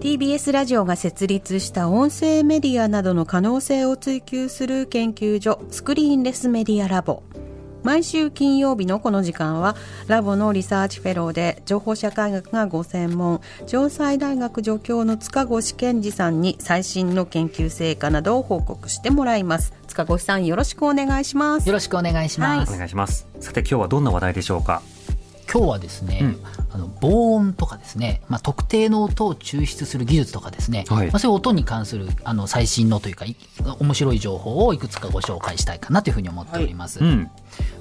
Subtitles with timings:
[0.00, 7.22] TBS ラジオが設立した音声メディアなどの可能性を追求する研究所 Screenless Media Lab。
[7.82, 9.76] 毎週金曜日のこの時間は
[10.08, 19.72] ラボのリサーチフェローで情報社会学がご専門城西大学助教の塚越健司さんに最新の研究成果などを報告してもらいます。
[19.86, 21.66] 塚越さんよろしくお願いします。
[21.68, 23.26] よろしくお願いします、お願いします。
[23.40, 24.82] さて今日はどんな話題でしょうか？
[25.52, 33.24] 今日はですね、うん、あの防音とかですね、まあ、特定の音を抽出する技術とかですね、はい、まあ、そういう音に関するあの最新のというか
[33.78, 37.02] 面白い情報をいくつかご紹介したいかなというふうに思っております。
[37.02, 37.12] はい。
[37.12, 37.30] うん、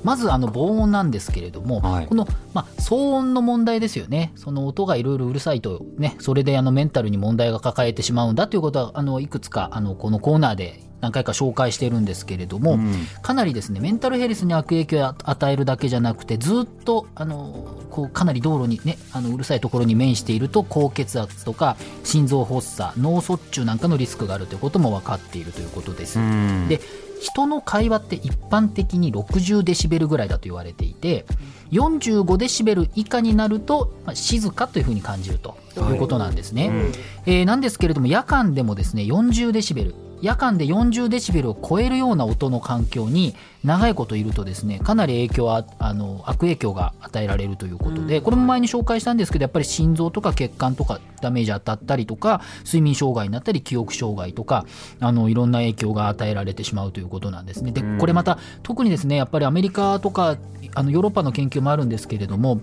[0.04, 4.32] まずあの防音なんですけれども、はい、この、まあ、騒音の問題ですよね。
[4.36, 26.20] その音がいろいろうるさいと、ね、それであのメンタルに問題が抱えてしまうんだということはあのいくつかあのこのコーナーで何回か紹介してるんですけれども、うん、かなりですねメンタルヘルスに悪影響を与えるだけじゃなくてずっとあのこうかなり道路にねあのうるさいところに面していると高血圧とか心臓発作脳卒中なんかのリスクがあるということも分かっているということです。
[26.20, 26.80] うん、で
[27.22, 31.26] 人の会話って一般的に60デシベルぐらいだと言われていて
[31.72, 36.78] 45デシベル以下になると、まあ、静かというふうに感じるということなんですね、はい。
[36.78, 36.92] うん、
[37.26, 39.96] えー、なんですけれども夜間でもですね40デシベル
[40.26, 54.66] 夜間で40デシベルを超えるような音の環境に長いこといるとですねかなり影響はあの悪影響が与えられるということで、これも前に紹介したんですけどやっぱり心臓とか血管とかダメージ当たったりとか睡眠障害になったり記憶障害とか
[55.00, 57.72] あのいろんな影響が与えられてしまうということなんですね。
[57.72, 60.38] でこれまた特にですねやっぱりアメリカとか
[60.74, 62.62] あのヨーロッパの研究もあるんですけれども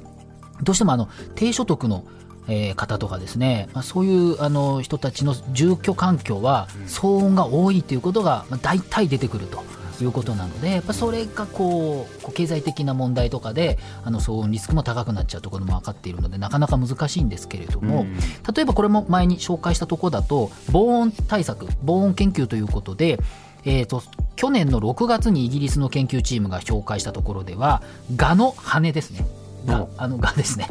[0.65, 2.05] どうしてもあの低所得の
[2.49, 9.63] えー、方とかですね、まあ、そういうあの人たちの住居環境は騒音が多いということが、まあ、大体出てくると。
[10.01, 18.17] いうことなのでやっぱそれがこう経済的な問題とかであの騒音リスクも高くなっちゃうところも分かっているのでなかなか難しいんですけれども、うん、
[18.53, 23.21] 例えばこれも前に紹介したところだと防音対策防音研究ということで
[23.65, 24.03] えーと、
[24.35, 27.81] 去年の6月にイギリスの研究チームが紹介したところでは
[28.17, 29.25] ガの羽ですね。
[29.65, 30.67] があのガですね。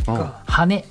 [0.45, 0.83] 羽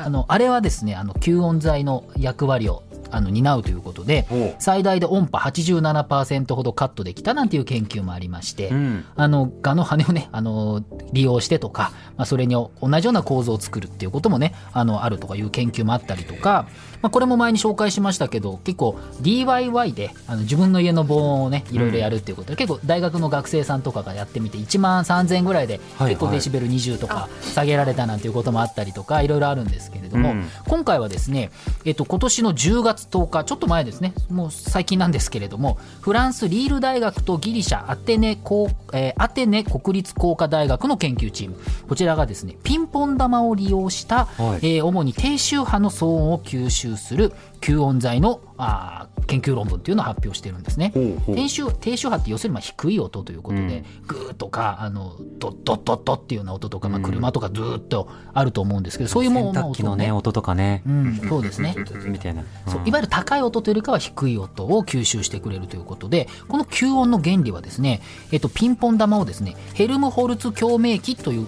[0.00, 4.26] あのあれはですねあの吸音材の役割をあの担うということで
[4.58, 12.70] 最大で音波87%ほどカットできたなんていう研究もありまして、うん、あのガの羽をねあの利用してとか、まあ、それに同
[13.00, 16.68] じような構造を作るっていうこともねあのあるとかいう研究もあったりとか、
[17.02, 31.50] まあ、これも前に紹介しましたけど結構 DIY であの自分の家の防音をねいろいろやるっていうことで、うん、結構大学の学生さんとかがやってみて1万3000円ぐらいで結構デシベル20とか下げられたなんていうこともあったりとかいろいろあるんですけれども、うん、今回はですね、
[31.84, 34.14] えっと、今年の10月10日ちょっと前ですね。
[34.30, 41.56] もう最近なんですけれどもフランスリール大学とギリシャアテネ,、えー、アテネ国立工科大学の研究チーム。
[41.88, 50.92] こちらがですねピンポン玉を利用した、はい、えー、主に低周波の騒音を吸収する吸音材のあ研究論文っていうのを発表してるんですね。
[51.26, 61.76] 低周低周波って要するにまあ低い音ということで、うん、グーとかあのドッドッドッドっていうような音とか、まあ、車とかずっとあると思うんですけど、そういうもの、ね、のね音とかね、うん、そうですね。
[62.08, 68.00] みたいな、そういわゆる高い音というよりかは低い音を吸収してくれるということでこの吸音の原理はですね、
[68.32, 71.46] えっと、ピンポン玉をですねヘルムホルツ共鳴器という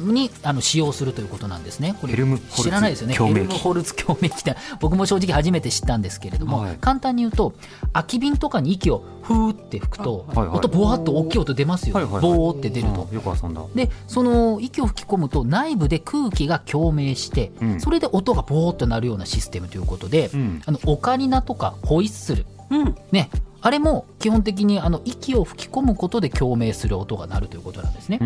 [0.00, 1.96] にあの使用するということなんですね。
[2.00, 3.14] これ知らないですよね。
[3.14, 7.54] ヘルムホルツ共鳴器って僕も正直初めて知ったんですけれども、はい、簡単に言うと
[7.92, 13.08] 空き瓶とかに息をふーって吹くと、はいはい、音ボワッと大きい音出ますよ、はいはいはい、ボーって出ると。
[13.12, 13.62] よく遊んだ。
[13.74, 23.30] でその息を吹き込むと内部で空気が共鳴して、うん、それで音がボーっとなるようなシステムということで、うん、あのオカリナとかホイッスル、うん、ね。
[23.64, 28.18] あれも基本的にあの息を吹き込むことで共鳴する音が鳴るということなんですね。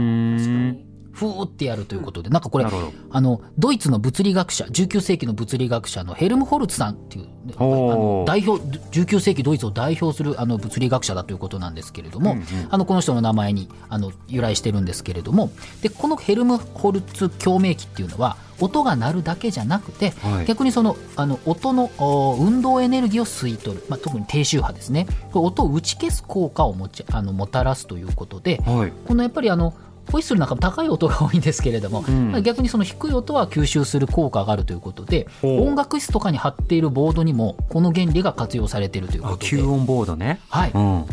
[1.17, 2.67] ふーってやるということで、なんかこれ、
[3.11, 15.51] あの、ドイツの物理学者、19世紀の物理学者のヘルムホルツさんっていう、あの代表、19世紀ドイツを代表するあの物理学者だということなんですけれども、うんうん、あの、この人の名前にあの由来してるんですけれども、
[15.81, 21.91] で、このヘルムホルツ共鳴器っていうのは、音が鳴るだけじゃなくて、はい、逆にそのあの音の
[22.39, 25.07] 運動エネルギーを吸い取る、まあ、特に低周波ですね。
[25.35, 29.75] 音を打ち消す効果をもちあのもたらすということで、はい、このやっぱりあの
[30.11, 39.47] ホイッスルなんかも高い音が多いんですけれども、うん、逆にその低い音は吸収する効果があるということで音楽室とかに貼っているボードにもこの原理が活用されているということで。
[39.47, 40.41] 吸音ボードね。
[40.49, 41.05] はい、うん、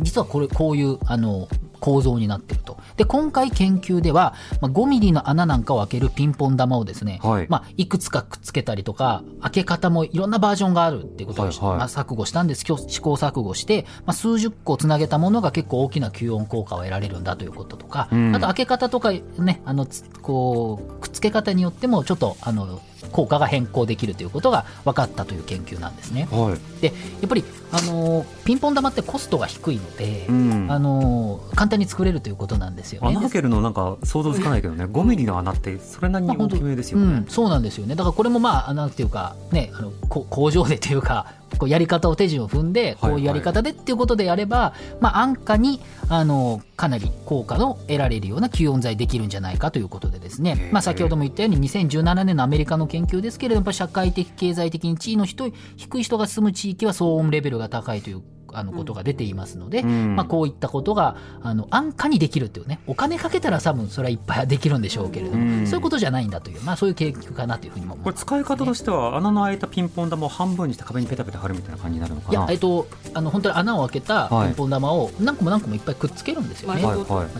[0.00, 1.48] 実はこれこういうあの
[1.80, 2.78] 構造になってると。
[2.96, 7.46] で、今回研究では、まあ、5ミリの穴なんかを開けるピンポン玉をですね、はい。
[7.48, 12.60] まあ、いくつかくっつけたりとか、開け方もいろんなバージョンがあるっていうことを、はいはい、まあ、錯誤したんです。
[12.60, 19.86] 試行錯誤して、まあ、数十個つなげたものが結構大きな吸音効果を得られるんだということとか、うん、あと開け方とかね、あの、
[20.22, 22.80] こう、くっつけ方によっても、ちょっと、あの、
[23.12, 26.28] 効果が変更できるということが分かったという研究なんですね。
[26.30, 26.88] はい、で
[27.20, 33.08] やっぱりあのピンポン玉ってコストが低いので、うん、あの簡単に作れるということなんですよね。
[33.08, 37.94] 穴開けるのなんか想像つかないけどね、5ミリの穴ってそれなりに大きめですよね、まあうん、そうなんですよね。
[37.94, 41.26] だからこれもまあなんていうかねあの工場でというか
[41.58, 58.22] こうやり方を手順を踏んでこういうやり方でっていうことでやれば、まあ、安価にあのかなり効果の得られるような吸音材できるんじゃないかということでですね、まあ、先ほども言ったように2017年のアメリカの研究ですけれども社会的経済的に地位の低い人が住む地域は騒音レベルが高いという
[58.58, 72.32] あのことが出ていますので、うん、まあ、こういったことがあの安価にできるっていうねお金かけたら多分それはいっぱいできるんでしょうけれども、うん、そういうことじゃないんだという、まあ、そういう研究かなというふうにも思います、ね、これ使い方としては穴の開いたピンポン玉を半分にして壁にペタペタ貼るみたいな感じになるのかな？
[72.32, 76.82] いや、えっと、あの本当に穴を開けたピンポン玉を何個も何個もいっぱいくっつけるんですよね、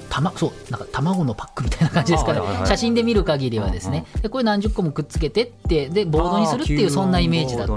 [0.08, 7.74] たまそうなんか卵のパックみたいな感じですから、写真で見る限りはですね、でこれ何十個もくっつけてってでボードにするっていうそんなイメージだと。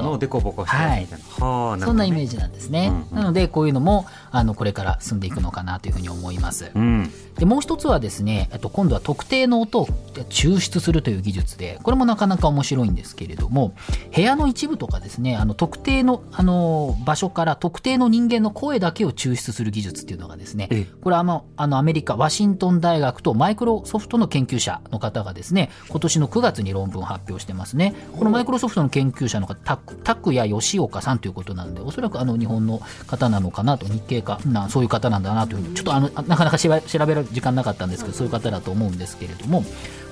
[0.66, 1.08] はい、
[1.82, 6.72] そんなイメージなんですね、なのでこういうのもあのこれから進んでいくのかなというふうに思います。
[6.74, 9.88] うん、でもう一つはですね、と今度は特定の音を
[10.30, 13.74] 抽出するという技術で、これもなかなか面白いんですけれども、
[14.16, 27.94] 部屋の一部とかですね、あの特定のあの場所から特定の人間の声だけを抽出する技術っていうのがですね、これはあのあのアメリカ、ワシントン大学とマイクロソフトの研究者の方がですね、今年の9月に論文を発表してますね。
[28.18, 39.64] このマイクロソフトの研究者の方、拓谷吉岡さんということなんで、おそらくあの日本の方なのかなと、日系かな、そういう方なんだなというふうに、ちょっとあのなかなか調べる時間なかったんですけど、そういう方だと思うんですけれども、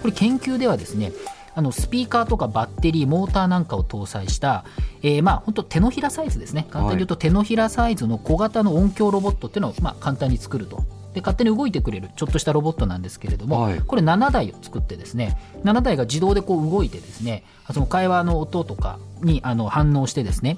[0.01, 1.11] これ研究ではですね、
[1.55, 4.65] あのスピーカーとかバッテリー、モーターなんかを搭載した、
[5.01, 6.67] えー、まあ本当手のひらサイズですね。
[6.69, 10.83] 簡単に言うと手のひらサイズの小型の音響ロボットっていうのをまあ簡単に作ると。
[11.13, 17.43] で勝手に動いてくれるちょっとしたロボットなんですけれども、はい、これ7台を作ってですね7台が自動でこう動いてですね
[17.73, 20.57] その会話の音とかにあの反応してですね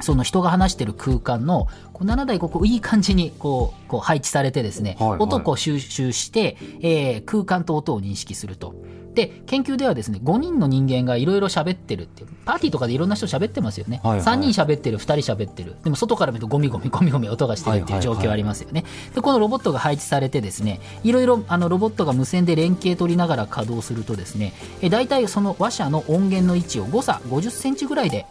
[0.00, 8.74] その人が話してる空間のこう7台ここいい感じにこうこう配置されてですね、はいはい、音を収集して、えー、空間と音を認識すると。
[9.14, 14.00] で、研究ではですね、5人の人間がいろいろ喋ってるっていう、パーティーとかでいろんな人喋ってますよね。
[14.02, 15.76] はいはい、3人喋ってる、2人喋ってる。
[15.82, 18.84] でも外から見るとゴミゴミゴミゴミ音がしてるっていう状況ありますよね。
[19.14, 28.26] で、このロボットが配置されてですね、いろいろあのロボットが無線で連携取りながら稼働するとですね、え大体その話者の音源の位置を誤差50センチぐらいで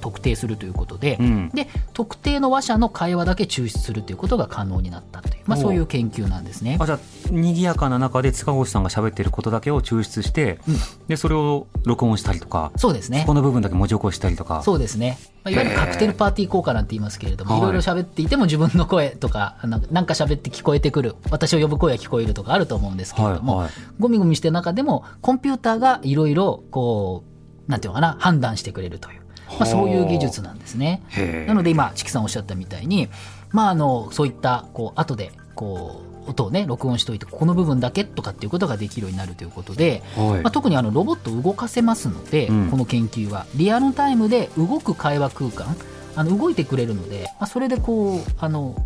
[0.00, 6.76] 特定するということで、うん、で、特定の話者の会話だけ抽出するということが可能になったという、まあそういう研究なんですね。
[6.80, 6.98] あじゃあ、
[7.30, 10.76] 賑やかな中で塚越さんが喋ってることだけを抽出して、うん。
[11.08, 13.24] でそれを録音したりとかそうですね。
[13.26, 14.62] この部分だけ文字起こしたりとか。
[14.62, 17.60] そうですね、まあ、いわゆるカクテルパーティー効果なんて言いますけれどもい。
[17.60, 19.56] ろいろ喋っていても自分の声とか
[19.90, 27.24] なんか喋って聞こえてくる私を呼ぶ声が聞こえるとかあると思うんですけれども、はいはい、ゴミゴミしてる中でもコンピューターがいろいろこ
[27.68, 31.02] うなんていうのかな判断してくれるという、まあ、そういう技術なんですね。
[31.46, 33.08] なので今チキさんおっしゃったみたいに
[33.50, 45.76] まああのそういったこう後でこう音をね録音しておいてこの部分だけとかっていうことができるようになるということで、はい、まあ、特にあのロボットを動かせますので、うん、この研究はリアルタイムで動く会話空間
[46.16, 48.76] あの動いてくれるので、まあ、それでこうあの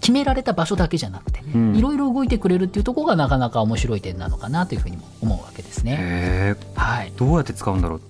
[0.00, 6.56] 決められた場所だけじゃなくて、いろいろ動いてくれるっていうところがなかなか面白い点なのかなというふうにも思うわけですね。
[6.74, 8.00] はい、どうやって使うんだろう？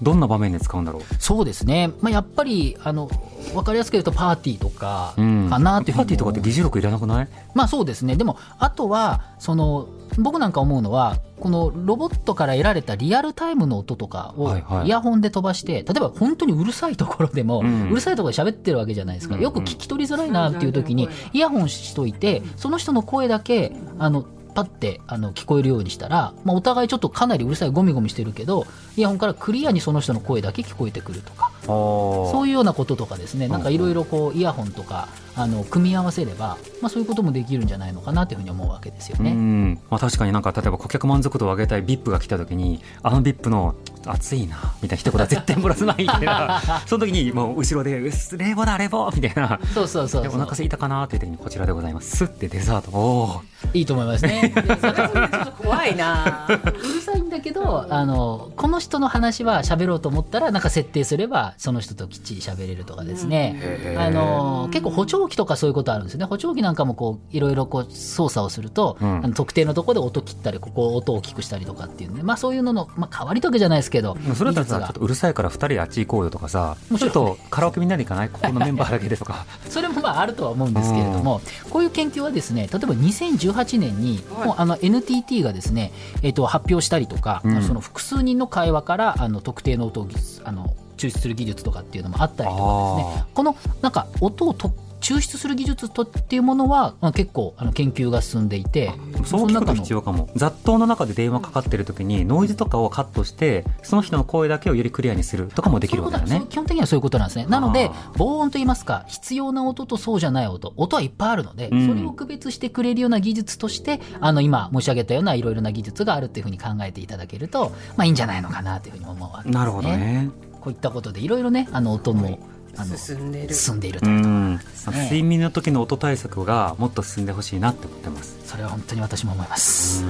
[0.00, 1.02] どんな場面で使うんだろう？
[1.18, 3.10] そうですね、まあ、やっぱりあの
[3.52, 5.22] 分かりやすく言うとパーティーとかか
[5.58, 7.28] なといううん、パーティーとかって議事録いらなくない？
[7.54, 8.16] まあそうですね。
[8.16, 9.88] でもあとはその
[10.18, 33.48] 僕なんか思うのはこのロボットから得られたリアルタイムの音とかをイヤホンで飛ばして、はいはい、例えば本当にうるさいところでも、うん、うるさいところで喋ってるわけじゃないですか、よく聞き取りづらいなっていう時にイヤホンしといてその人の声だけあのパッてあの聞こえるようにしたら、まあ、お互いちょっとかなりうるさいゴミゴミしてるけどイヤホンからクリアにその人の声だけ聞こえてくるとかそういうようなこととかですね。
[33.48, 39.78] なんかいろいろこうイヤホンとかあの組み合わせれば、まあ、そういうこともできるんじゃないのかなというふうに思うわけですよね。
[39.88, 46.60] まあ、確かになんか例えば顧客満足度を上げたい VIP が来た時にあの VIP の暑いなみたいな一言は絶対漏らさないみたいな。
[46.86, 49.60] その時にもう後ろで「冷房だ冷房」みたいな。
[49.74, 52.24] そうそうそうお腹すいたかなっていう時にこちらでございます。
[52.24, 52.90] ってデザート。
[52.90, 53.42] お
[53.74, 54.52] いいと思いますね。
[54.54, 56.46] でそれはそれでちょっと怖いな。
[56.48, 66.26] うるさいんだけどあのこの人の話は喋ろうと思ったらなんか設定すればその人ときっちり喋れるとかですね、あの結構補聴器とかそういうことあるんですよね。
[66.26, 69.18] 補聴器なんかもこういろいろこう操作をすると、うん。
[69.24, 78.28] あの特定のところで音切ったりここ音を大きくしたりとかっていうね、まあ、そういうのの、まあ、代わりとけじゃないですけどそれだったらさちょっとうるさいから二人であっち行こうよとかさちょっとカラオケみんなで行かない？
[78.28, 79.46] ここのメンバーだけでとか。
[79.68, 87.62] それもまああるとは思うんですけれども、こういう研究はですね例えば2018年にもうあの NTT がですね、えっと発表したりとか、うん。
[87.62, 90.08] その複数人の会話からあの特定の音を
[90.44, 93.24] あの抽出する技術とかっていうのもあったりとかですね。
[93.34, 94.72] このなんか音をと
[95.08, 98.92] 抽出する技術とっていうものは、まあ、結構あの研究が進んでいて
[99.24, 107.46] そう聞くと必要かも雑踏の中で電話かかってる時にノイズとかをカットしてその人の声だけをよりクリアにするとかもできるわけだね基本的にはそういうことなんですね。
[107.46, 119.54] なのであ、防音といいますか、必要な音とそうじゃない音、音はいっぱいあるので、うんそれを区別してくれるような技術として、あの、今申し上げたようないろいろな技術があるっていうふうに考えていただけると、まあいいんじゃないのかなというふうに思うわけです、ね。
[119.54, 119.88] なるほど。
[119.88, 122.38] ねこういったことでいろいろね、あの、音も、
[122.78, 123.54] あの、進んでる。
[123.54, 124.56] 進んでいるうというと、ん。
[124.56, 124.60] ね
[125.04, 128.38] 睡眠の時の音対策がもっと進んでほしいなって思ってます。
[128.46, 130.04] それは本当に私も思います。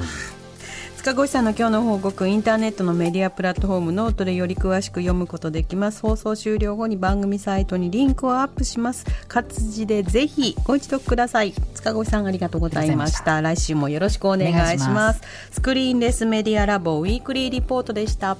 [0.98, 6.02] 塚越さんの今日の報告インターネットのメディアプラットフォームノートでより詳しく読むことできます。
[6.02, 9.06] 放送終了後に番組サイトにリンクをアップします。
[9.28, 11.52] 活字でぜひご一読ください。
[11.74, 13.40] 塚越さんありがとうございました。
[13.40, 14.58] 来週もよろしくお願いします。
[14.58, 15.20] お願いします。
[15.52, 18.36] スクリーンレスメディアラボウィークリーリポートでした。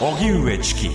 [0.00, 0.90] 荻上チキ